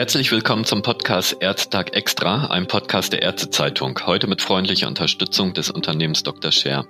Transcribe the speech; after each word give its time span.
Herzlich 0.00 0.32
willkommen 0.32 0.64
zum 0.64 0.80
Podcast 0.80 1.36
Ärztag 1.40 1.94
Extra, 1.94 2.46
einem 2.46 2.66
Podcast 2.66 3.12
der 3.12 3.20
Ärztezeitung. 3.20 4.00
Heute 4.06 4.28
mit 4.28 4.40
freundlicher 4.40 4.88
Unterstützung 4.88 5.52
des 5.52 5.70
Unternehmens 5.70 6.22
Dr. 6.22 6.52
Scher. 6.52 6.86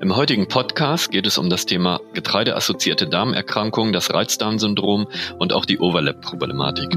Im 0.00 0.16
heutigen 0.16 0.48
Podcast 0.48 1.12
geht 1.12 1.28
es 1.28 1.38
um 1.38 1.50
das 1.50 1.66
Thema 1.66 2.00
getreideassoziierte 2.14 3.06
Darmerkrankungen, 3.06 3.92
das 3.92 4.12
Reizdarmsyndrom 4.12 5.06
und 5.38 5.52
auch 5.52 5.66
die 5.66 5.78
Overlap-Problematik. 5.78 6.96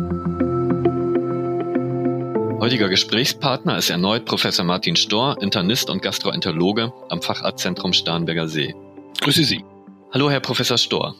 Heutiger 2.59 2.89
Gesprächspartner 2.89 3.78
ist 3.78 3.91
erneut 3.91 4.25
Professor 4.25 4.66
Martin 4.66 4.96
Storr, 4.96 5.38
Internist 5.41 5.91
und 5.91 6.02
Gastroenterologe 6.02 6.91
am 7.09 7.21
Facharztzentrum 7.21 7.93
Starnberger 7.93 8.48
See. 8.48 8.73
Grüße 9.21 9.43
Sie. 9.43 9.64
Hallo, 10.12 10.32
Herr 10.32 10.39
Professor 10.39 10.80
Storr. 10.80 11.14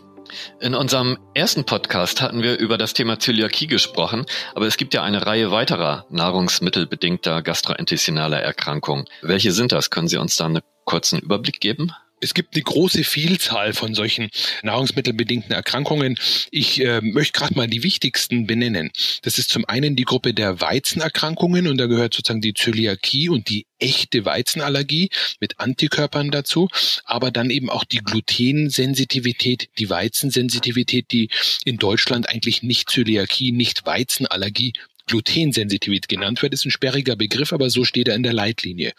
In 0.60 0.76
unserem 0.76 1.18
ersten 1.34 1.66
Podcast 1.66 2.22
hatten 2.22 2.42
wir 2.44 2.58
über 2.58 2.78
das 2.78 2.94
Thema 2.94 3.20
Zöliakie 3.20 3.68
gesprochen, 3.68 4.26
aber 4.56 4.68
es 4.68 4.78
gibt 4.78 4.94
ja 4.94 5.04
eine 5.04 5.26
Reihe 5.26 5.52
weiterer 5.52 6.06
nahrungsmittelbedingter 6.10 7.42
gastrointestinaler 7.42 8.42
Erkrankungen. 8.42 9.06
Welche 9.22 9.52
sind 9.52 9.72
das? 9.72 9.90
Können 9.90 10.08
Sie 10.08 10.18
uns 10.18 10.36
da 10.36 10.46
einen 10.46 10.62
kurzen 10.86 11.20
Überblick 11.20 11.60
geben? 11.60 11.92
Es 12.22 12.34
gibt 12.36 12.56
eine 12.56 12.64
große 12.64 13.04
Vielzahl 13.04 13.74
von 13.74 13.96
solchen 13.96 14.30
nahrungsmittelbedingten 14.62 15.52
Erkrankungen. 15.52 16.18
Ich 16.52 16.80
äh, 16.80 17.02
möchte 17.02 17.40
gerade 17.40 17.56
mal 17.56 17.68
die 17.68 17.84
wichtigsten 17.84 18.46
benennen. 18.46 18.92
Das 19.24 19.40
ist 19.40 19.50
zum 19.50 19.66
einen 19.66 19.96
die 19.96 20.06
Gruppe 20.06 20.34
der 20.34 20.62
Weizenerkrankungen 20.62 21.68
und 21.68 21.78
da 21.78 21.88
gehört 21.88 22.14
sozusagen 22.14 22.42
die 22.42 22.54
Zöliakie 22.54 23.30
und 23.30 23.50
die 23.50 23.66
echte 23.82 24.26
Weizenallergie 24.26 25.10
mit 25.40 25.60
Antikörpern 25.60 26.30
dazu, 26.30 26.70
aber 27.04 27.32
dann 27.32 27.50
eben 27.50 27.70
auch 27.70 27.84
die 27.84 27.98
Glutensensitivität, 27.98 29.70
die 29.80 29.90
Weizensensitivität, 29.90 31.12
die 31.12 31.30
in 31.66 31.78
Deutschland 31.78 32.30
eigentlich 32.30 32.62
nicht 32.62 32.90
Zöliakie, 32.90 33.52
nicht 33.52 33.86
Weizenallergie 33.86 34.74
Glutensensitivität 35.12 36.08
genannt 36.08 36.42
wird, 36.42 36.54
ist 36.54 36.66
ein 36.66 36.72
sperriger 36.72 37.18
Begriff, 37.18 37.52
aber 37.52 37.70
so 37.70 37.84
steht 37.84 38.08
er 38.08 38.16
in 38.16 38.24
der 38.24 38.34
Leitlinie. 38.34 38.94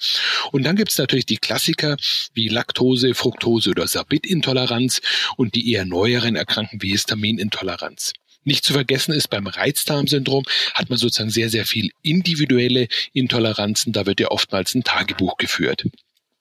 Und 0.53 0.65
dann 0.65 0.77
gibt 0.77 0.91
es 0.91 0.99
natürlich 0.99 1.27
die 1.27 1.39
Klassiker 1.39 1.97
wie 2.35 2.49
Laktose, 2.49 3.15
Fructose 3.15 3.71
oder 3.71 3.89
Sorbitintoleranz 3.89 5.01
und 5.37 5.55
die 5.55 5.73
eher 5.73 5.87
neueren 5.87 6.37
Erkrankungen 6.37 6.83
wie 6.83 6.91
Histaminintoleranz. 6.91 8.13
Nicht 8.45 8.65
zu 8.65 8.73
vergessen 8.73 9.13
ist, 9.13 9.29
beim 9.29 9.47
Reizdarmsyndrom 9.47 10.45
hat 10.75 10.91
man 10.91 10.99
sozusagen 10.99 11.31
sehr, 11.31 11.49
sehr 11.49 11.65
viel 11.65 11.91
individuelle 12.03 12.89
Intoleranzen. 13.13 13.93
Da 13.93 14.05
wird 14.05 14.21
ja 14.21 14.29
oftmals 14.29 14.75
ein 14.75 14.85
Tagebuch 14.85 15.37
geführt. 15.39 15.85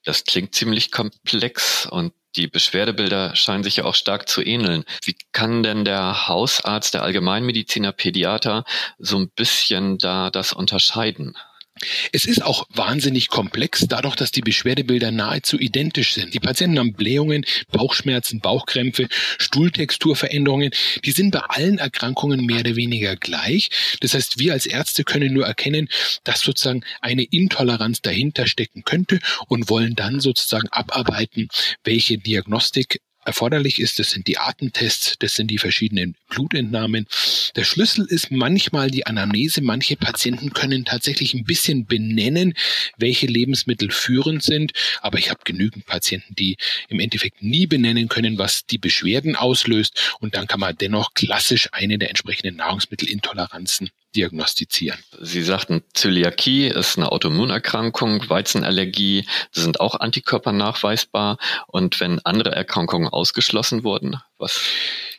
Das 0.04 0.26
klingt 0.26 0.56
ziemlich 0.56 0.92
komplex 0.92 1.86
und 1.86 2.12
die 2.36 2.48
Beschwerdebilder 2.48 3.36
scheinen 3.36 3.64
sich 3.64 3.78
ja 3.78 3.86
auch 3.86 3.96
stark 3.96 4.30
zu 4.30 4.42
ähneln. 4.42 4.84
Wie 5.04 5.16
kann 5.32 5.64
denn 5.64 5.86
der 5.86 6.28
Hausarzt, 6.28 6.94
der 6.94 7.04
Allgemeinmediziner, 7.04 7.92
Pädiater 7.92 8.64
so 8.98 9.18
ein 9.18 9.30
bisschen 9.30 9.98
da 9.98 10.30
das 10.30 10.54
unterscheiden? 10.54 11.36
Es 12.12 12.26
ist 12.26 12.44
auch 12.44 12.68
wahnsinnig 12.70 13.30
komplex, 13.30 13.86
dadurch, 13.88 14.16
dass 14.16 14.32
die 14.32 14.42
Beschwerdebilder 14.42 15.12
nahezu 15.12 15.58
identisch 15.60 16.14
sind. 16.14 16.34
Die 16.34 16.40
Patienten 16.40 16.80
haben 16.80 16.94
Blähungen, 16.94 17.46
Bauchschmerzen, 17.72 18.40
Bauchkrämpfe, 18.40 19.08
Stuhltexturveränderungen. 19.38 20.72
Die 21.04 21.12
sind 21.12 21.32
bei 21.32 21.40
allen 21.40 21.78
Erkrankungen 21.78 22.46
mehr 22.46 22.60
oder 22.60 22.76
weniger 22.76 23.16
gleich. 23.16 23.70
Das 24.02 24.14
heißt, 24.14 24.40
wir 24.40 24.54
als 24.54 24.66
Ärzte 24.66 25.04
können 25.04 25.34
nur 25.34 25.46
erkennen, 25.46 25.90
dass 26.24 26.42
sozusagen 26.42 26.84
eine 27.02 27.24
Intoleranz 27.24 28.02
dahinter 28.02 28.48
stecken 28.48 28.84
könnte 28.84 29.20
und 29.48 29.70
wollen 29.70 29.96
dann 29.96 30.20
sozusagen 30.20 30.68
abarbeiten, 30.70 31.48
welche 31.84 32.18
Diagnostik 32.18 33.02
erforderlich 33.26 33.80
ist. 33.80 34.00
Das 34.00 34.12
sind 34.12 34.28
die 34.28 34.38
Atemtests, 34.38 35.16
das 35.20 35.36
sind 35.36 35.50
die 35.50 35.58
verschiedenen 35.58 36.16
Blutentnahmen. 36.30 37.08
Der 37.56 37.64
Schlüssel 37.64 38.06
ist 38.06 38.32
manchmal 38.32 38.90
die 38.92 39.06
Anamnese. 39.06 39.62
Manche 39.62 39.96
Patienten 39.96 40.54
können 40.54 40.86
tatsächlich 40.86 41.34
ein 41.34 41.44
bisschen 41.44 41.86
benennen, 41.86 42.54
welche 42.98 43.28
Lebensmittel 43.28 43.92
führend 43.92 44.44
sind. 44.44 44.74
Aber 45.02 45.18
ich 45.18 45.30
habe 45.30 45.42
genügend 45.44 45.86
Patienten, 45.86 46.36
die 46.36 46.58
im 46.90 47.00
Endeffekt 47.00 47.44
nie 47.44 47.68
benennen 47.68 48.08
können, 48.08 48.38
was 48.38 48.66
die 48.66 48.78
Beschwerden 48.78 49.36
auslöst. 49.36 50.16
Und 50.20 50.36
dann 50.36 50.48
kann 50.48 50.60
man 50.60 50.76
dennoch 50.76 51.14
klassisch 51.14 51.70
eine 51.72 51.98
der 51.98 52.10
entsprechenden 52.10 52.58
Nahrungsmittelintoleranzen 52.58 53.92
diagnostizieren. 54.16 55.00
Sie 55.20 55.42
sagten, 55.44 55.84
Zöliakie 55.94 56.68
ist 56.68 56.98
eine 56.98 57.12
Autoimmunerkrankung, 57.12 58.30
Weizenallergie 58.30 59.28
sind 59.52 59.80
auch 59.80 59.96
Antikörper 60.00 60.52
nachweisbar. 60.52 61.38
Und 61.68 62.00
wenn 62.00 62.20
andere 62.26 62.52
Erkrankungen 62.52 63.10
ausgeschlossen 63.10 63.84
wurden, 63.84 64.18
was? 64.42 64.62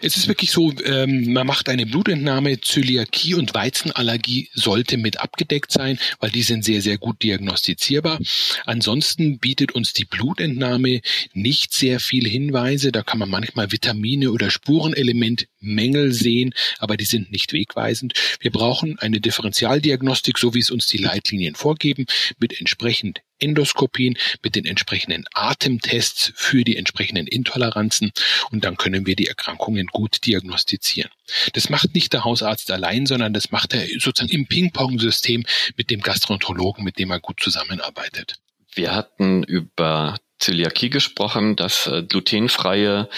Es 0.00 0.16
ist 0.16 0.27
wirklich 0.27 0.50
so, 0.50 0.72
ähm, 0.84 1.33
man 1.33 1.47
macht 1.47 1.69
eine 1.69 1.87
Blutentnahme, 1.87 2.60
Zöliakie 2.60 3.34
und 3.34 3.55
Weizenallergie 3.55 4.50
sollte 4.53 4.97
mit 4.97 5.21
abgedeckt 5.21 5.71
sein, 5.71 5.99
weil 6.19 6.31
die 6.31 6.43
sind 6.43 6.65
sehr, 6.65 6.83
sehr 6.83 6.99
gut 6.99 7.22
diagnostizierbar. 7.22 8.19
Ansonsten 8.66 9.38
bietet 9.38 9.72
uns 9.72 9.93
die 9.93 10.05
Blutentnahme 10.05 11.00
nicht 11.32 11.72
sehr 11.72 12.00
viele 12.00 12.28
Hinweise. 12.28 12.91
Da 12.91 13.03
kann 13.03 13.21
man 13.21 13.31
manchmal 13.31 13.71
Vitamine 13.71 14.32
oder 14.32 14.50
Spurenelementmängel 14.50 16.12
sehen, 16.12 16.53
aber 16.78 16.97
die 16.97 17.05
sind 17.05 17.31
nicht 17.31 17.53
wegweisend. 17.53 18.15
Wir 18.41 18.50
brauchen 18.50 18.99
eine 18.99 19.21
Differentialdiagnostik, 19.21 20.37
so 20.37 20.53
wie 20.55 20.61
es 20.61 20.71
uns 20.71 20.87
die 20.87 20.99
Leitlinien 20.99 21.55
vorgeben, 21.55 22.06
mit 22.41 22.59
entsprechend 22.59 23.21
Endoskopien 23.43 24.17
mit 24.43 24.55
den 24.55 24.65
entsprechenden 24.65 25.25
Atemtests 25.35 26.33
für 26.35 26.65
die 26.65 26.77
entsprechenden 26.77 27.27
Intoleranzen 27.27 28.13
und 28.51 28.65
dann 28.65 28.77
können 28.77 29.07
wir 29.07 29.17
die 29.17 29.27
Erkrankungen 29.27 29.87
gut 29.87 30.25
diagnostizieren. 30.27 31.11
Das 31.53 31.69
macht 31.69 31.95
nicht 31.95 32.13
der 32.13 32.25
Hausarzt 32.25 32.71
allein, 32.71 33.07
sondern 33.07 33.33
das 33.33 33.51
macht 33.51 33.75
er 33.75 33.85
sozusagen 33.99 34.33
im 34.33 34.47
Ping-Pong-System 34.47 35.45
mit 35.77 35.91
dem 35.91 36.01
Gastroenterologen, 36.01 36.85
mit 36.85 36.99
dem 36.99 37.11
er 37.11 37.21
gut 37.21 37.41
zusammenarbeitet. 37.41 38.37
Wir 38.75 38.95
hatten 38.95 39.43
über 39.43 40.19
Zöliakie 40.39 40.91
gesprochen, 40.91 41.57
dass 41.57 41.87
äh, 41.87 42.03
glutenfreie 42.03 43.09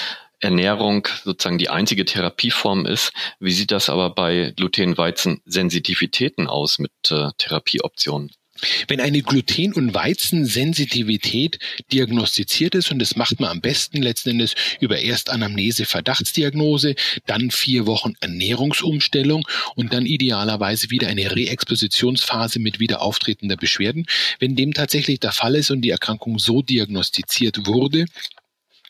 Ernährung 0.41 1.09
sozusagen 1.25 1.59
die 1.59 1.71
einzige 1.71 2.05
Therapieform 2.05 2.85
ist. 2.87 3.13
Wie 3.41 3.53
sieht 3.53 3.71
das 3.71 3.89
aber 3.89 4.11
bei 4.11 4.53
Gluten-Weizen-Sensitivitäten 4.57 6.49
aus 6.49 6.79
mit 6.79 6.93
äh, 7.11 7.31
Therapieoptionen? 7.39 8.31
Wenn 8.87 9.01
eine 9.01 9.23
Gluten- 9.23 9.73
und 9.73 9.95
Weizensensitivität 9.95 11.59
diagnostiziert 11.93 12.75
ist, 12.75 12.91
und 12.91 13.01
das 13.01 13.17
macht 13.17 13.41
man 13.41 13.51
am 13.51 13.61
besten 13.61 14.01
letzten 14.01 14.31
Endes 14.31 14.55
über 14.81 14.99
erst 14.99 15.31
Anamnese, 15.31 15.85
Verdachtsdiagnose, 15.85 16.95
dann 17.27 17.51
vier 17.51 17.87
Wochen 17.87 18.15
Ernährungsumstellung 18.21 19.47
und 19.75 19.93
dann 19.93 20.07
idealerweise 20.07 20.91
wieder 20.91 21.09
eine 21.09 21.35
Reexpositionsphase 21.35 22.61
mit 22.61 22.79
wieder 22.79 23.03
auftretender 23.03 23.57
Beschwerden. 23.57 24.07
Wenn 24.39 24.57
dem 24.57 24.73
tatsächlich 24.73 25.21
der 25.21 25.33
Fall 25.33 25.57
ist 25.57 25.71
und 25.71 25.83
die 25.83 25.91
Erkrankung 25.91 26.39
so 26.39 26.63
diagnostiziert 26.63 27.67
wurde, 27.67 28.07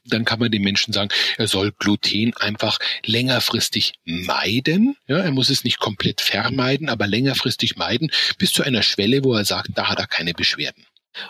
dann 0.06 0.25
kann 0.25 0.38
man 0.38 0.50
dem 0.50 0.62
Menschen 0.62 0.92
sagen, 0.92 1.10
er 1.37 1.48
soll 1.48 1.72
Gluten 1.72 2.34
einfach 2.34 2.78
längerfristig 3.04 3.94
meiden. 4.04 4.97
Ja, 5.06 5.19
er 5.19 5.31
muss 5.31 5.50
es 5.50 5.65
nicht 5.65 5.78
komplett 5.78 6.20
vermeiden, 6.20 6.88
aber 6.88 7.06
längerfristig 7.06 7.76
meiden 7.76 8.10
bis 8.38 8.53
zu 8.53 8.62
einer 8.62 8.82
Schwelle, 8.82 9.25
wo 9.25 9.34
er 9.34 9.44
sagt, 9.44 9.70
da 9.75 9.88
hat 9.88 9.98
er 9.98 10.06
keine 10.06 10.34
Beschwerden. 10.34 10.87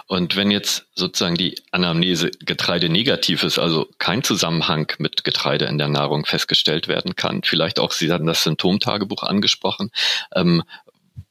Und 0.07 0.35
wenn 0.35 0.51
jetzt 0.51 0.87
sozusagen 0.95 1.37
die 1.37 1.61
Anamnese 1.71 2.31
Getreide 2.45 2.89
negativ 2.89 3.43
ist, 3.43 3.59
also 3.59 3.89
kein 3.99 4.23
Zusammenhang 4.23 4.91
mit 4.99 5.25
Getreide 5.25 5.67
in 5.67 5.79
der 5.79 5.89
Nahrung 5.89 6.25
festgestellt 6.25 6.89
werden 6.89 7.17
kann, 7.17 7.43
vielleicht 7.45 7.79
auch, 7.79 7.93
Sie 7.93 8.11
hatten 8.11 8.27
das 8.27 8.43
Symptomtagebuch 8.43 9.23
angesprochen, 9.23 9.91
ähm, 10.35 10.63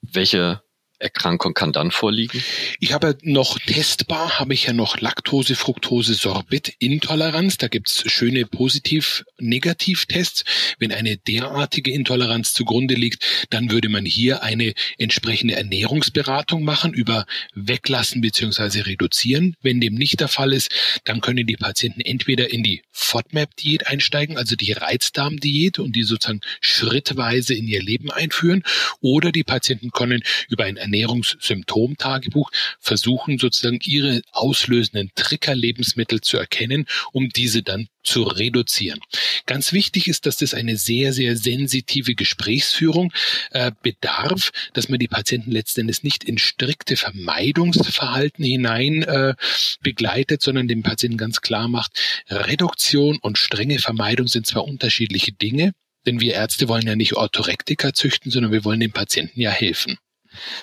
welche 0.02 0.62
Erkrankung 1.04 1.54
kann 1.54 1.72
dann 1.72 1.92
vorliegen? 1.92 2.44
Ich 2.80 2.94
habe 2.94 3.18
noch 3.22 3.60
testbar, 3.60 4.40
habe 4.40 4.54
ich 4.54 4.66
ja 4.66 4.74
noch 4.74 5.00
Laktose, 5.00 5.56
Fructose, 5.56 6.14
Sorbit, 6.14 6.74
Intoleranz. 6.80 7.58
Da 7.58 7.68
gibt's 7.68 8.04
schöne 8.12 8.46
Positiv-Negativ-Tests. 8.46 10.44
Wenn 10.80 10.92
eine 10.92 11.18
derartige 11.18 11.92
Intoleranz 11.92 12.54
zugrunde 12.54 12.96
liegt, 12.96 13.24
dann 13.50 13.70
würde 13.70 13.90
man 13.90 14.06
hier 14.06 14.44
eine 14.44 14.74
entsprechende 14.98 15.56
Ernährungsberatung 15.56 16.64
machen 16.64 16.94
über 16.94 17.26
Weglassen 17.54 18.22
beziehungsweise 18.22 18.86
Reduzieren. 18.86 19.56
Wenn 19.62 19.82
dem 19.82 19.96
nicht 19.96 20.20
der 20.20 20.30
Fall 20.30 20.54
ist, 20.54 20.72
dann 21.04 21.22
können 21.22 21.46
die 21.46 21.58
Patienten 21.58 22.02
entweder 22.02 22.52
in 22.52 22.64
die 22.64 22.82
FODMAP-Diät 22.92 23.88
einsteigen, 23.88 24.38
also 24.38 24.56
die 24.56 24.72
Reizdarm-Diät 24.72 25.80
und 25.80 25.96
die 25.96 26.04
sozusagen 26.04 26.42
schrittweise 26.62 27.54
in 27.54 27.68
ihr 27.68 27.84
Leben 27.84 28.10
einführen, 28.12 28.64
oder 29.02 29.32
die 29.32 29.44
Patienten 29.44 29.92
können 29.92 30.24
über 30.48 30.64
ein 30.64 30.78
Ernährungssymptomtagebuch 30.94 32.52
versuchen 32.80 33.40
sozusagen 33.40 33.80
ihre 33.84 34.22
auslösenden 34.32 35.12
Triggerlebensmittel 35.16 36.22
zu 36.22 36.38
erkennen, 36.38 36.86
um 37.12 37.30
diese 37.30 37.64
dann 37.64 37.88
zu 38.04 38.24
reduzieren. 38.24 39.00
Ganz 39.46 39.72
wichtig 39.72 40.08
ist, 40.08 40.26
dass 40.26 40.38
das 40.38 40.54
eine 40.54 40.78
sehr, 40.78 41.14
sehr 41.14 41.38
sensitive 41.38 42.16
Gesprächsführung 42.16 43.14
äh, 43.52 43.72
bedarf, 43.82 44.52
dass 44.74 44.90
man 44.90 45.00
die 45.00 45.08
Patienten 45.08 45.52
letztendlich 45.52 46.04
nicht 46.04 46.24
in 46.24 46.38
strikte 46.38 46.98
Vermeidungsverhalten 46.98 48.44
hinein 48.44 49.04
äh, 49.04 49.36
begleitet, 49.82 50.42
sondern 50.42 50.68
dem 50.68 50.84
Patienten 50.84 51.18
ganz 51.18 51.42
klar 51.42 51.68
macht, 51.68 51.92
Reduktion 52.30 53.20
und 53.22 53.38
strenge 53.38 53.80
Vermeidung 53.80 54.28
sind 54.28 54.46
zwar 54.46 54.66
unterschiedliche 54.66 55.32
Dinge, 55.32 55.72
Denn 56.06 56.20
wir 56.20 56.34
Ärzte 56.34 56.68
wollen 56.68 56.86
ja 56.86 56.98
nicht 56.98 57.14
Orthorektiker 57.14 57.94
züchten, 57.94 58.30
sondern 58.30 58.52
wir 58.52 58.66
wollen 58.66 58.82
den 58.82 58.92
Patienten 58.92 59.40
ja 59.40 59.52
helfen. 59.52 59.98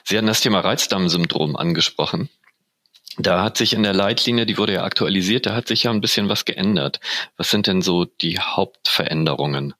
Sie 0.05 0.17
hatten 0.17 0.26
das 0.26 0.40
Thema 0.40 0.61
Reizdarmsyndrom 0.61 1.56
angesprochen. 1.56 2.28
Da 3.19 3.43
hat 3.43 3.56
sich 3.56 3.72
in 3.72 3.82
der 3.82 3.93
Leitlinie, 3.93 4.46
die 4.46 4.56
wurde 4.56 4.75
ja 4.75 4.84
aktualisiert, 4.84 5.46
da 5.46 5.55
hat 5.55 5.69
sich 5.69 5.82
ja 5.82 5.90
ein 5.90 6.00
bisschen 6.00 6.28
was 6.28 6.44
geändert. 6.44 7.00
Was 7.37 7.50
sind 7.50 7.67
denn 7.67 7.82
so 7.82 8.05
die 8.05 8.38
Hauptveränderungen? 8.38 9.75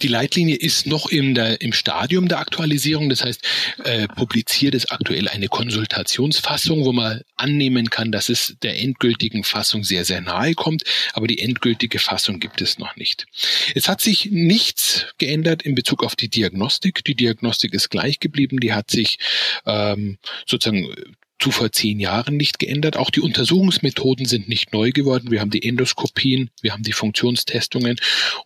Die 0.00 0.08
Leitlinie 0.08 0.56
ist 0.56 0.86
noch 0.86 1.06
im, 1.06 1.34
der, 1.34 1.60
im 1.60 1.72
Stadium 1.72 2.26
der 2.26 2.40
Aktualisierung. 2.40 3.08
Das 3.08 3.24
heißt, 3.24 3.40
äh, 3.84 4.08
publiziert 4.08 4.74
es 4.74 4.90
aktuell 4.90 5.28
eine 5.28 5.48
Konsultationsfassung, 5.48 6.84
wo 6.84 6.92
man 6.92 7.20
annehmen 7.36 7.88
kann, 7.88 8.10
dass 8.10 8.28
es 8.28 8.56
der 8.62 8.80
endgültigen 8.80 9.44
Fassung 9.44 9.84
sehr, 9.84 10.04
sehr 10.04 10.20
nahe 10.20 10.54
kommt. 10.54 10.82
Aber 11.12 11.28
die 11.28 11.38
endgültige 11.38 12.00
Fassung 12.00 12.40
gibt 12.40 12.60
es 12.60 12.78
noch 12.78 12.96
nicht. 12.96 13.26
Es 13.74 13.88
hat 13.88 14.00
sich 14.00 14.30
nichts 14.32 15.06
geändert 15.18 15.62
in 15.62 15.76
Bezug 15.76 16.02
auf 16.02 16.16
die 16.16 16.28
Diagnostik. 16.28 17.04
Die 17.04 17.14
Diagnostik 17.14 17.72
ist 17.72 17.88
gleich 17.88 18.18
geblieben. 18.18 18.58
Die 18.58 18.72
hat 18.72 18.90
sich 18.90 19.18
ähm, 19.64 20.18
sozusagen 20.44 20.92
zu 21.42 21.50
vor 21.50 21.72
zehn 21.72 21.98
Jahren 21.98 22.36
nicht 22.36 22.60
geändert. 22.60 22.96
Auch 22.96 23.10
die 23.10 23.20
Untersuchungsmethoden 23.20 24.26
sind 24.26 24.48
nicht 24.48 24.72
neu 24.72 24.92
geworden. 24.92 25.32
Wir 25.32 25.40
haben 25.40 25.50
die 25.50 25.66
Endoskopien, 25.66 26.50
wir 26.60 26.72
haben 26.72 26.84
die 26.84 26.92
Funktionstestungen 26.92 27.96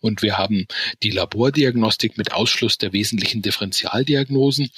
und 0.00 0.22
wir 0.22 0.38
haben 0.38 0.66
die 1.02 1.10
Labordiagnostik 1.10 2.16
mit 2.16 2.32
Ausschluss 2.32 2.78
der 2.78 2.94
wesentlichen 2.94 3.42
Differentialdiagnosen. 3.42 4.70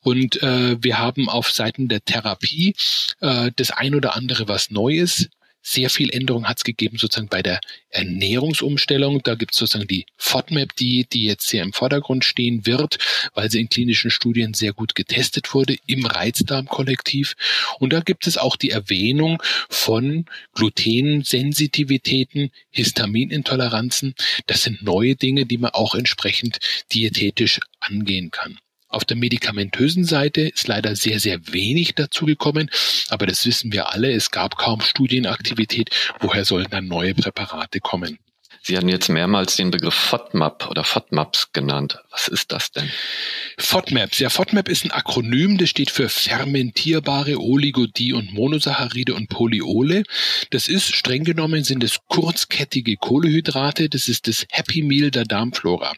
Und 0.00 0.42
äh, 0.42 0.82
wir 0.82 0.98
haben 0.98 1.28
auf 1.28 1.52
Seiten 1.52 1.86
der 1.86 2.04
Therapie 2.04 2.74
äh, 3.20 3.52
das 3.54 3.70
ein 3.70 3.94
oder 3.94 4.16
andere, 4.16 4.48
was 4.48 4.72
neu 4.72 4.96
ist 4.96 5.30
sehr 5.62 5.90
viel 5.90 6.10
Änderung 6.10 6.46
hat 6.46 6.58
es 6.58 6.64
gegeben 6.64 6.98
sozusagen 6.98 7.28
bei 7.28 7.42
der 7.42 7.60
Ernährungsumstellung. 7.90 9.22
Da 9.22 9.34
gibt 9.34 9.52
es 9.52 9.58
sozusagen 9.58 9.86
die 9.86 10.06
FODMAP-Diät, 10.16 11.12
die 11.12 11.24
jetzt 11.24 11.48
sehr 11.48 11.62
im 11.62 11.72
Vordergrund 11.72 12.24
stehen 12.24 12.66
wird, 12.66 12.98
weil 13.34 13.50
sie 13.50 13.60
in 13.60 13.68
klinischen 13.68 14.10
Studien 14.10 14.54
sehr 14.54 14.72
gut 14.72 14.94
getestet 14.94 15.52
wurde 15.54 15.76
im 15.86 16.06
Reizdarmkollektiv. 16.06 17.34
Und 17.78 17.92
da 17.92 18.00
gibt 18.00 18.26
es 18.26 18.38
auch 18.38 18.56
die 18.56 18.70
Erwähnung 18.70 19.42
von 19.68 20.24
Glutensensitivitäten, 20.54 22.50
Histaminintoleranzen. 22.70 24.14
Das 24.46 24.62
sind 24.62 24.82
neue 24.82 25.16
Dinge, 25.16 25.46
die 25.46 25.58
man 25.58 25.72
auch 25.72 25.94
entsprechend 25.94 26.58
diätetisch 26.92 27.60
angehen 27.80 28.30
kann. 28.30 28.58
Auf 28.90 29.04
der 29.04 29.16
medikamentösen 29.16 30.04
Seite 30.04 30.42
ist 30.42 30.66
leider 30.66 30.96
sehr, 30.96 31.20
sehr 31.20 31.38
wenig 31.52 31.94
dazu 31.94 32.26
gekommen, 32.26 32.70
aber 33.08 33.26
das 33.26 33.46
wissen 33.46 33.72
wir 33.72 33.92
alle. 33.92 34.12
Es 34.12 34.32
gab 34.32 34.56
kaum 34.56 34.80
Studienaktivität. 34.80 35.90
Woher 36.18 36.44
sollen 36.44 36.66
dann 36.70 36.88
neue 36.88 37.14
Präparate 37.14 37.78
kommen? 37.78 38.18
Sie 38.62 38.76
haben 38.76 38.88
jetzt 38.88 39.08
mehrmals 39.08 39.56
den 39.56 39.70
Begriff 39.70 39.94
FODMAP 39.94 40.68
oder 40.68 40.84
FODMAPs 40.84 41.52
genannt. 41.52 41.98
Was 42.10 42.28
ist 42.28 42.52
das 42.52 42.72
denn? 42.72 42.90
FODMAPs. 43.58 44.18
Ja, 44.18 44.28
FODMAP 44.28 44.68
ist 44.68 44.84
ein 44.84 44.90
Akronym, 44.90 45.56
das 45.56 45.70
steht 45.70 45.90
für 45.90 46.08
fermentierbare 46.08 47.36
Oligodi- 47.40 48.12
und 48.12 48.32
Monosaccharide 48.32 49.14
und 49.14 49.28
Polyole. 49.28 50.02
Das 50.50 50.68
ist, 50.68 50.94
streng 50.94 51.24
genommen, 51.24 51.64
sind 51.64 51.82
es 51.84 51.98
kurzkettige 52.08 52.96
Kohlehydrate. 52.96 53.88
Das 53.88 54.08
ist 54.08 54.26
das 54.26 54.46
Happy 54.50 54.82
Meal 54.82 55.10
der 55.10 55.24
Darmflora. 55.24 55.94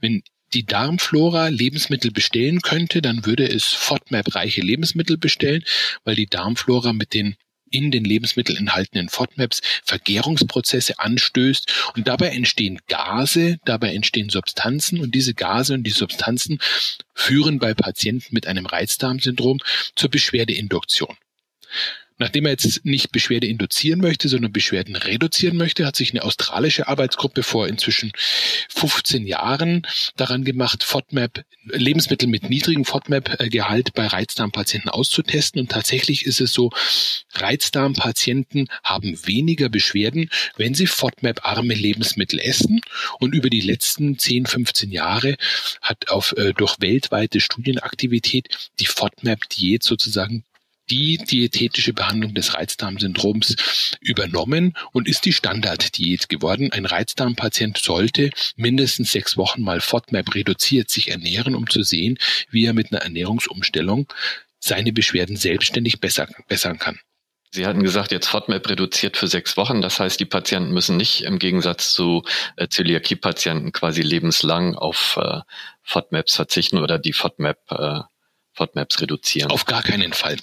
Wenn 0.00 0.22
die 0.54 0.64
Darmflora 0.64 1.48
Lebensmittel 1.48 2.10
bestellen 2.10 2.62
könnte, 2.62 3.02
dann 3.02 3.26
würde 3.26 3.48
es 3.48 3.64
FODMAP-reiche 3.64 4.60
Lebensmittel 4.60 5.18
bestellen, 5.18 5.64
weil 6.04 6.14
die 6.14 6.26
Darmflora 6.26 6.92
mit 6.92 7.14
den 7.14 7.36
in 7.70 7.90
den 7.90 8.04
Lebensmitteln 8.04 8.56
enthaltenen 8.56 9.08
FODMAPs 9.08 9.60
Vergärungsprozesse 9.84 11.00
anstößt 11.00 11.90
und 11.96 12.06
dabei 12.06 12.28
entstehen 12.28 12.78
Gase, 12.86 13.58
dabei 13.64 13.94
entstehen 13.94 14.30
Substanzen 14.30 15.00
und 15.00 15.14
diese 15.14 15.34
Gase 15.34 15.74
und 15.74 15.82
die 15.82 15.90
Substanzen 15.90 16.60
führen 17.14 17.58
bei 17.58 17.74
Patienten 17.74 18.32
mit 18.32 18.46
einem 18.46 18.66
Reizdarmsyndrom 18.66 19.58
zur 19.96 20.08
Beschwerdeinduktion. 20.08 21.16
Nachdem 22.18 22.46
er 22.46 22.52
jetzt 22.52 22.84
nicht 22.84 23.10
Beschwerde 23.10 23.48
induzieren 23.48 24.00
möchte, 24.00 24.28
sondern 24.28 24.52
Beschwerden 24.52 24.94
reduzieren 24.94 25.56
möchte, 25.56 25.84
hat 25.84 25.96
sich 25.96 26.12
eine 26.12 26.22
australische 26.22 26.86
Arbeitsgruppe 26.86 27.42
vor 27.42 27.66
inzwischen 27.66 28.12
15 28.68 29.26
Jahren 29.26 29.84
daran 30.16 30.44
gemacht, 30.44 30.84
FODMAP, 30.84 31.44
Lebensmittel 31.64 32.28
mit 32.28 32.48
niedrigem 32.48 32.84
FODMAP-Gehalt 32.84 33.94
bei 33.94 34.06
Reizdarmpatienten 34.06 34.90
auszutesten. 34.90 35.60
Und 35.60 35.72
tatsächlich 35.72 36.24
ist 36.24 36.40
es 36.40 36.52
so, 36.52 36.70
Reizdarmpatienten 37.32 38.68
haben 38.84 39.18
weniger 39.26 39.68
Beschwerden, 39.68 40.30
wenn 40.56 40.74
sie 40.74 40.86
FODMAP-arme 40.86 41.74
Lebensmittel 41.74 42.38
essen. 42.38 42.80
Und 43.18 43.34
über 43.34 43.50
die 43.50 43.60
letzten 43.60 44.18
10, 44.18 44.46
15 44.46 44.92
Jahre 44.92 45.36
hat 45.82 46.10
auf, 46.10 46.32
äh, 46.36 46.52
durch 46.52 46.76
weltweite 46.80 47.40
Studienaktivität 47.40 48.70
die 48.78 48.86
FODMAP-Diät 48.86 49.82
sozusagen 49.82 50.44
die 50.90 51.18
diätetische 51.18 51.92
Behandlung 51.92 52.34
des 52.34 52.54
Reizdarmsyndroms 52.54 53.56
übernommen 54.00 54.74
und 54.92 55.08
ist 55.08 55.24
die 55.24 55.32
Standarddiät 55.32 56.28
geworden. 56.28 56.72
Ein 56.72 56.86
Reizdarmpatient 56.86 57.78
sollte 57.78 58.30
mindestens 58.56 59.12
sechs 59.12 59.36
Wochen 59.36 59.62
mal 59.62 59.80
FODMAP 59.80 60.34
reduziert 60.34 60.90
sich 60.90 61.10
ernähren, 61.10 61.54
um 61.54 61.68
zu 61.68 61.82
sehen, 61.82 62.18
wie 62.50 62.66
er 62.66 62.72
mit 62.72 62.92
einer 62.92 63.02
Ernährungsumstellung 63.02 64.12
seine 64.58 64.92
Beschwerden 64.92 65.36
selbstständig 65.36 66.00
besser, 66.00 66.28
bessern 66.48 66.78
kann. 66.78 66.98
Sie 67.54 67.66
hatten 67.66 67.84
gesagt, 67.84 68.10
jetzt 68.10 68.26
FODMAP 68.26 68.68
reduziert 68.68 69.16
für 69.16 69.28
sechs 69.28 69.56
Wochen. 69.56 69.80
Das 69.80 70.00
heißt, 70.00 70.18
die 70.18 70.24
Patienten 70.24 70.72
müssen 70.72 70.96
nicht 70.96 71.22
im 71.22 71.38
Gegensatz 71.38 71.92
zu 71.92 72.24
äh, 72.56 72.66
Zöliakie-Patienten 72.66 73.70
quasi 73.70 74.02
lebenslang 74.02 74.74
auf 74.74 75.16
äh, 75.22 75.40
FODMAPs 75.82 76.34
verzichten 76.34 76.78
oder 76.78 76.98
die 76.98 77.12
FODMAP 77.12 77.58
äh, 77.70 78.00
FODMAPs 78.54 79.00
reduzieren? 79.00 79.50
Auf 79.50 79.64
gar 79.64 79.82
keinen 79.82 80.12
Fall. 80.12 80.36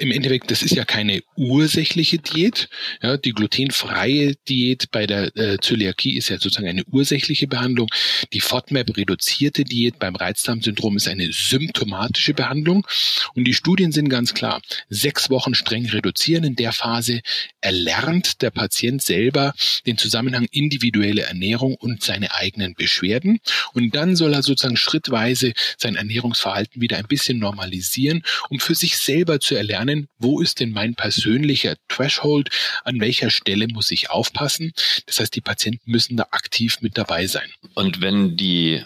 Im 0.00 0.10
Endeffekt, 0.10 0.50
das 0.50 0.62
ist 0.62 0.74
ja 0.74 0.84
keine 0.84 1.22
ursächliche 1.36 2.18
Diät. 2.18 2.68
Ja, 3.02 3.16
die 3.16 3.32
glutenfreie 3.32 4.36
Diät 4.48 4.90
bei 4.90 5.06
der 5.06 5.36
äh, 5.36 5.58
Zöliakie 5.60 6.16
ist 6.16 6.30
ja 6.30 6.38
sozusagen 6.38 6.68
eine 6.68 6.84
ursächliche 6.84 7.46
Behandlung. 7.46 7.88
Die 8.32 8.40
FODMAP-reduzierte 8.40 9.64
Diät 9.64 9.98
beim 9.98 10.16
Reizdarmsyndrom 10.16 10.96
ist 10.96 11.08
eine 11.08 11.30
symptomatische 11.30 12.32
Behandlung. 12.32 12.86
Und 13.34 13.44
die 13.44 13.54
Studien 13.54 13.92
sind 13.92 14.08
ganz 14.08 14.32
klar. 14.32 14.62
Sechs 14.88 15.28
Wochen 15.28 15.54
streng 15.54 15.86
reduzieren. 15.86 16.44
In 16.44 16.56
der 16.56 16.72
Phase 16.72 17.20
erlernt 17.60 18.40
der 18.40 18.50
Patient 18.50 19.02
selber 19.02 19.52
den 19.86 19.98
Zusammenhang 19.98 20.46
individuelle 20.50 21.22
Ernährung 21.22 21.74
und 21.74 22.02
seine 22.02 22.34
eigenen 22.34 22.74
Beschwerden. 22.74 23.40
Und 23.74 23.94
dann 23.94 24.16
soll 24.16 24.32
er 24.32 24.42
sozusagen 24.42 24.76
schrittweise 24.76 25.52
sein 25.76 25.96
Ernährungsverhalten 25.96 26.80
wieder 26.80 26.96
ein 26.96 27.06
bisschen 27.06 27.38
normalisieren 27.38 27.57
normalisieren, 27.58 28.22
um 28.48 28.60
für 28.60 28.74
sich 28.74 28.98
selber 28.98 29.40
zu 29.40 29.54
erlernen, 29.54 30.08
wo 30.18 30.40
ist 30.40 30.60
denn 30.60 30.70
mein 30.70 30.94
persönlicher 30.94 31.76
Threshold, 31.88 32.50
an 32.84 33.00
welcher 33.00 33.30
Stelle 33.30 33.66
muss 33.68 33.90
ich 33.90 34.10
aufpassen. 34.10 34.72
Das 35.06 35.20
heißt, 35.20 35.34
die 35.34 35.40
Patienten 35.40 35.90
müssen 35.90 36.16
da 36.16 36.28
aktiv 36.30 36.78
mit 36.80 36.96
dabei 36.96 37.26
sein. 37.26 37.50
Und 37.74 38.00
wenn 38.00 38.36
die 38.36 38.84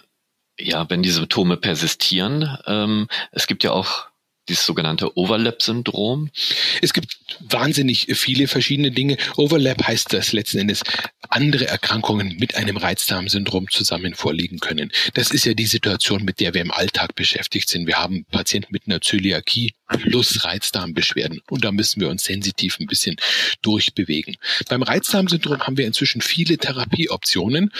ja, 0.59 0.88
wenn 0.91 1.02
die 1.02 1.11
Symptome 1.11 1.57
persistieren, 1.57 2.59
ähm, 2.67 3.09
es 3.33 3.47
gibt 3.47 3.64
ja 3.64 3.73
auch 3.73 4.12
dieses 4.49 4.66
sogenannte 4.66 5.16
Overlap-Syndrom? 5.16 6.30
Es 6.80 6.92
gibt 6.92 7.16
wahnsinnig 7.40 8.06
viele 8.14 8.49
verschiedene 8.49 8.90
Dinge. 8.90 9.16
Overlap 9.37 9.87
heißt, 9.87 10.12
dass 10.12 10.32
letzten 10.32 10.58
Endes 10.58 10.82
andere 11.28 11.66
Erkrankungen 11.66 12.37
mit 12.38 12.56
einem 12.56 12.76
Reizdarmsyndrom 12.76 13.70
zusammen 13.70 14.14
vorliegen 14.14 14.58
können. 14.58 14.92
Das 15.14 15.30
ist 15.30 15.44
ja 15.44 15.54
die 15.54 15.66
Situation, 15.66 16.25
mit 16.25 16.40
der 16.40 16.54
wir 16.54 16.61
im 16.61 16.70
Alltag 16.70 17.14
beschäftigt 17.14 17.68
sind. 17.68 17.87
Wir 17.87 17.96
haben 17.96 18.25
Patienten 18.30 18.72
mit 18.72 18.87
einer 18.87 19.00
Zöliakie 19.00 19.75
plus 19.88 20.44
Reizdarmbeschwerden 20.44 21.40
und 21.50 21.64
da 21.64 21.72
müssen 21.72 22.00
wir 22.00 22.08
uns 22.08 22.25
sensitiv 22.25 22.78
ein 22.80 22.87
bisschen 22.87 23.16
durchbewegen. 23.62 24.37
Beim 24.68 24.82
Reizdarmsyndrom 24.82 25.61
haben 25.61 25.76
wir 25.76 25.87
inzwischen 25.87 26.20
viele 26.20 26.58
Therapieoptionen, 26.58 27.72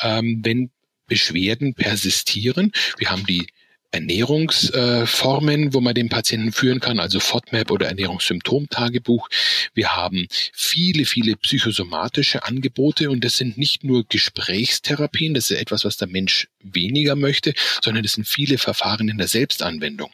ähm, 0.00 0.40
wenn 0.44 0.70
Beschwerden 1.06 1.74
persistieren. 1.74 2.72
Wir 2.98 3.10
haben 3.10 3.26
die 3.26 3.46
Ernährungsformen, 3.90 5.68
äh, 5.68 5.74
wo 5.74 5.80
man 5.80 5.94
den 5.94 6.08
Patienten 6.08 6.52
führen 6.52 6.80
kann, 6.80 7.00
also 7.00 7.20
FODMAP 7.20 7.70
oder 7.70 7.86
Ernährungssymptomtagebuch. 7.86 9.28
Wir 9.74 9.96
haben 9.96 10.26
viele, 10.52 11.04
viele 11.04 11.36
psychosomatische 11.36 12.44
Angebote 12.44 13.10
und 13.10 13.24
das 13.24 13.36
sind 13.36 13.58
nicht 13.58 13.84
nur 13.84 14.04
Gesprächstherapien, 14.08 15.34
das 15.34 15.50
ist 15.50 15.60
etwas, 15.60 15.84
was 15.84 15.96
der 15.96 16.08
Mensch 16.08 16.48
weniger 16.62 17.16
möchte, 17.16 17.54
sondern 17.82 18.04
es 18.04 18.14
sind 18.14 18.26
viele 18.26 18.58
Verfahren 18.58 19.08
in 19.08 19.18
der 19.18 19.28
Selbstanwendung. 19.28 20.10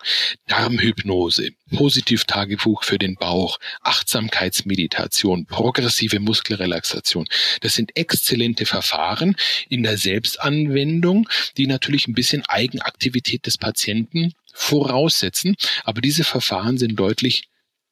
Darmhypnose, 0.47 1.51
Positivtagebuch 1.75 2.85
für 2.85 2.99
den 2.99 3.17
Bauch, 3.17 3.59
Achtsamkeitsmeditation, 3.81 5.47
progressive 5.47 6.21
Muskelrelaxation. 6.21 7.27
Das 7.61 7.75
sind 7.75 7.97
exzellente 7.97 8.67
Verfahren 8.67 9.37
in 9.69 9.83
der 9.83 9.97
Selbstanwendung, 9.97 11.29
die 11.57 11.67
natürlich 11.67 12.07
ein 12.07 12.15
bisschen 12.15 12.45
Eigenaktivität 12.47 13.47
des 13.47 13.59
Patienten 13.63 14.33
voraussetzen. 14.53 15.55
Aber 15.85 16.01
diese 16.01 16.25
Verfahren 16.25 16.77
sind 16.79 16.97
deutlich 16.97 17.45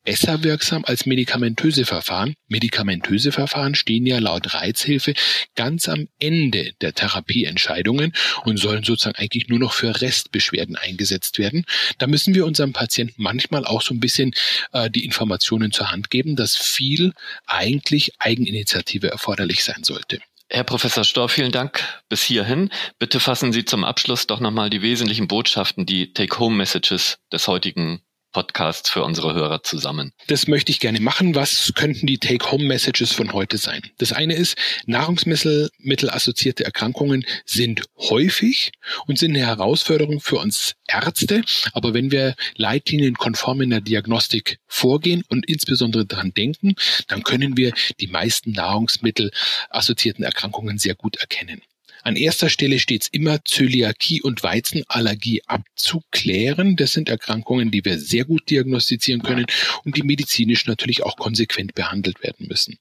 besser 0.04 0.42
wirksam 0.42 0.84
als 0.84 1.06
medikamentöse 1.06 1.84
Verfahren. 1.84 2.34
Medikamentöse 2.48 3.32
Verfahren 3.32 3.74
stehen 3.74 4.06
ja 4.06 4.18
laut 4.18 4.54
Reizhilfe 4.54 5.14
ganz 5.54 5.88
am 5.88 6.08
Ende 6.18 6.72
der 6.80 6.94
Therapieentscheidungen 6.94 8.12
und 8.44 8.56
sollen 8.56 8.82
sozusagen 8.82 9.16
eigentlich 9.16 9.48
nur 9.48 9.58
noch 9.58 9.72
für 9.72 10.00
Restbeschwerden 10.00 10.76
eingesetzt 10.76 11.38
werden. 11.38 11.64
Da 11.98 12.06
müssen 12.06 12.34
wir 12.34 12.46
unserem 12.46 12.72
Patienten 12.72 13.22
manchmal 13.22 13.64
auch 13.64 13.82
so 13.82 13.94
ein 13.94 14.00
bisschen 14.00 14.32
äh, 14.72 14.90
die 14.90 15.04
Informationen 15.04 15.70
zur 15.70 15.90
Hand 15.90 16.10
geben, 16.10 16.34
dass 16.34 16.56
viel 16.56 17.12
eigentlich 17.46 18.12
Eigeninitiative 18.18 19.10
erforderlich 19.10 19.62
sein 19.62 19.84
sollte. 19.84 20.18
Herr 20.52 20.64
Professor 20.64 21.04
Storr, 21.04 21.28
vielen 21.28 21.52
Dank 21.52 22.02
bis 22.08 22.22
hierhin. 22.22 22.70
Bitte 22.98 23.20
fassen 23.20 23.52
Sie 23.52 23.64
zum 23.64 23.84
Abschluss 23.84 24.26
doch 24.26 24.40
nochmal 24.40 24.68
die 24.68 24.82
wesentlichen 24.82 25.28
Botschaften, 25.28 25.86
die 25.86 26.12
Take-Home-Messages 26.12 27.18
des 27.32 27.46
heutigen 27.46 28.02
Podcasts 28.32 28.90
für 28.90 29.02
unsere 29.02 29.34
Hörer 29.34 29.62
zusammen. 29.62 30.12
Das 30.28 30.46
möchte 30.46 30.70
ich 30.70 30.80
gerne 30.80 31.00
machen. 31.00 31.34
Was 31.34 31.72
könnten 31.74 32.06
die 32.06 32.18
Take-Home-Messages 32.18 33.12
von 33.12 33.32
heute 33.32 33.58
sein? 33.58 33.82
Das 33.98 34.12
eine 34.12 34.34
ist, 34.34 34.56
Nahrungsmittel-assoziierte 34.86 36.64
Erkrankungen 36.64 37.24
sind 37.44 37.82
häufig 37.98 38.72
und 39.06 39.18
sind 39.18 39.36
eine 39.36 39.46
Herausforderung 39.46 40.20
für 40.20 40.38
uns 40.38 40.74
Ärzte. 40.86 41.42
Aber 41.72 41.94
wenn 41.94 42.10
wir 42.10 42.34
leitlinienkonform 42.56 43.62
in 43.62 43.70
der 43.70 43.80
Diagnostik 43.80 44.58
vorgehen 44.66 45.24
und 45.28 45.48
insbesondere 45.48 46.06
daran 46.06 46.32
denken, 46.32 46.74
dann 47.08 47.22
können 47.22 47.56
wir 47.56 47.72
die 48.00 48.08
meisten 48.08 48.52
Nahrungsmittel-assoziierten 48.52 50.24
Erkrankungen 50.24 50.78
sehr 50.78 50.94
gut 50.94 51.16
erkennen. 51.16 51.62
An 52.02 52.16
erster 52.16 52.48
Stelle 52.48 52.78
steht 52.78 53.02
es 53.02 53.08
immer, 53.08 53.44
Zöliakie 53.44 54.22
und 54.22 54.42
Weizenallergie 54.42 55.42
abzuklären. 55.46 56.76
Das 56.76 56.92
sind 56.92 57.08
Erkrankungen, 57.08 57.70
die 57.70 57.84
wir 57.84 57.98
sehr 57.98 58.24
gut 58.24 58.48
diagnostizieren 58.50 59.22
können 59.22 59.46
und 59.84 59.96
die 59.96 60.02
medizinisch 60.02 60.66
natürlich 60.66 61.02
auch 61.02 61.16
konsequent 61.16 61.74
behandelt 61.74 62.22
werden 62.22 62.46
müssen. 62.48 62.78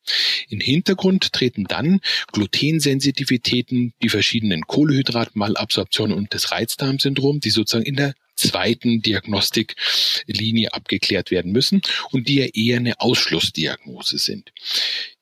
Im 0.49 0.59
Hintergrund 0.59 1.33
treten 1.33 1.65
dann 1.65 1.99
Glutensensitivitäten, 2.31 3.93
die 4.01 4.09
verschiedenen 4.09 4.61
Kohlehydratmalabsorptionen 4.61 6.15
und 6.15 6.33
das 6.33 6.51
Reizdarmsyndrom, 6.51 7.39
die 7.39 7.49
sozusagen 7.49 7.85
in 7.85 7.95
der 7.95 8.13
zweiten 8.35 9.01
Diagnostiklinie 9.01 10.73
abgeklärt 10.73 11.29
werden 11.29 11.51
müssen 11.51 11.81
und 12.11 12.27
die 12.29 12.35
ja 12.35 12.45
eher 12.45 12.77
eine 12.77 13.01
Ausschlussdiagnose 13.01 14.17
sind. 14.17 14.51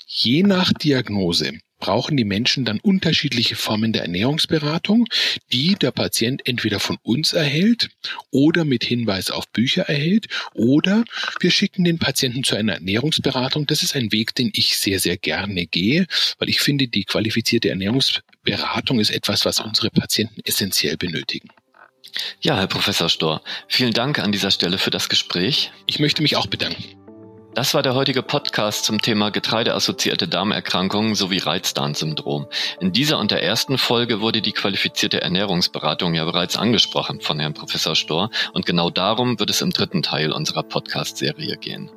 Je 0.06 0.44
nach 0.44 0.72
Diagnose 0.74 1.60
brauchen 1.80 2.18
die 2.18 2.24
Menschen 2.24 2.66
dann 2.66 2.80
unterschiedliche 2.80 3.56
Formen 3.56 3.94
der 3.94 4.04
Ernährungsberatung, 4.04 5.08
die 5.52 5.76
der 5.76 5.92
Patient 5.92 6.48
entweder 6.48 6.80
von 6.80 6.98
uns 7.04 7.34
erhält 7.34 7.90
oder 8.32 8.66
mit 8.66 8.84
Hinweis 8.84 9.32
auf 9.32 9.48
Bücher 9.50 9.84
erhält 9.84 10.28
oder 10.54 11.04
wir 11.40 11.52
schicken 11.52 11.84
den 11.84 12.00
Patienten 12.00 12.44
zu 12.44 12.56
einer 12.56 12.74
Ernährungsberatung. 12.74 13.68
Das 13.68 13.84
ist 13.84 13.96
ein 13.96 14.12
Weg, 14.12 14.36
den 14.36 14.52
ich 14.54 14.78
sehr, 14.78 15.00
sehr 15.00 15.18
gerne 15.18 15.68
gehe, 15.68 16.08
weil 16.40 16.50
ich 16.50 16.60
finde, 16.60 16.88
die 16.88 17.04
qualifizierte 17.04 17.70
Ernährungsberatung 17.70 19.00
ist 19.00 19.12
etwas, 19.12 19.46
was 19.46 19.60
unsere 19.60 19.90
Patienten 19.90 20.42
essentiell 20.44 20.98
benötigen. 20.98 21.50
Ja, 22.42 22.58
Herr 22.58 22.68
Professor 22.68 23.10
Storr, 23.10 23.42
vielen 23.68 23.94
Dank 23.94 24.20
an 24.20 24.32
dieser 24.32 24.52
Stelle 24.52 24.78
für 24.78 24.92
das 24.92 25.10
Gespräch. 25.10 25.72
Ich 25.86 26.00
möchte 26.00 26.22
mich 26.22 26.36
auch 26.36 26.48
bedanken. 26.48 27.07
Das 27.58 27.74
war 27.74 27.82
der 27.82 27.96
heutige 27.96 28.22
Podcast 28.22 28.86
zum 28.86 29.02
Thema 29.02 29.32
getreideassoziierte 29.32 30.28
Darmerkrankungen 30.28 31.16
sowie 31.16 31.40
Reizdarmsyndrom. 31.40 32.46
In 32.80 32.92
dieser 32.92 33.18
und 33.18 33.32
der 33.32 33.42
ersten 33.42 33.80
Folge 33.80 34.22
wurde 34.22 34.44
die 34.44 34.52
qualifizierte 34.52 35.22
Ernährungsberatung 35.22 36.14
ja 36.14 36.24
bereits 36.24 36.56
angesprochen 36.56 37.20
von 37.20 37.40
Herrn 37.40 37.56
Professor 37.56 37.96
Storr 37.96 38.30
und 38.54 38.68
genau 38.68 38.92
darum 38.92 39.40
wird 39.40 39.50
es 39.50 39.62
im 39.62 39.72
dritten 39.72 40.04
Teil 40.04 40.34
unserer 40.34 40.62
Podcast-Serie 40.62 41.58
gehen. 41.58 41.90